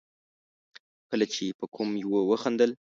[1.09, 2.71] کله چې به کوم يوه وخندل.